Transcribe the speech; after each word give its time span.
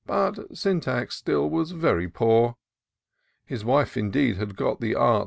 But 0.07 0.57
Syntax 0.57 1.15
still 1.15 1.47
was 1.47 1.73
very 1.73 2.07
poor. 2.09 2.55
His 3.45 3.63
wife, 3.63 3.95
indeed, 3.95 4.37
had 4.37 4.55
got 4.55 4.81
the 4.81 4.95
art. 4.95 5.19